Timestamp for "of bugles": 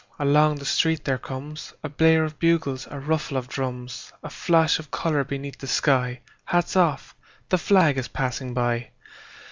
2.23-2.87